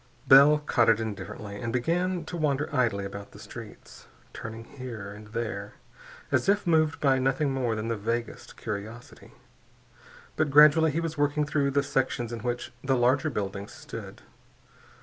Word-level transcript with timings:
Bell 0.27 0.57
codded 0.57 0.99
indifferently 0.99 1.61
and 1.61 1.71
began 1.71 2.25
to 2.25 2.35
wander 2.35 2.75
idly 2.75 3.05
about 3.05 3.33
the 3.33 3.39
streets, 3.39 4.07
turning 4.33 4.63
here 4.63 5.11
and 5.13 5.27
there 5.27 5.75
as 6.31 6.49
if 6.49 6.65
moved 6.65 6.99
by 6.99 7.19
nothing 7.19 7.51
more 7.53 7.75
than 7.75 7.87
the 7.87 7.95
vaguest 7.95 8.57
curiosity. 8.57 9.33
But 10.35 10.49
gradually 10.49 10.89
he 10.89 10.99
was 10.99 11.19
working 11.19 11.45
through 11.45 11.69
the 11.69 11.83
sections 11.83 12.33
in 12.33 12.39
which 12.39 12.73
the 12.83 12.97
larger 12.97 13.29
buildings 13.29 13.73
stood. 13.73 14.23